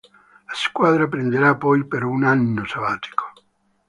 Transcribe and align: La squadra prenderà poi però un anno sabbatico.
La 0.47 0.53
squadra 0.55 1.05
prenderà 1.07 1.55
poi 1.55 1.85
però 1.85 2.09
un 2.09 2.23
anno 2.23 2.65
sabbatico. 2.65 3.33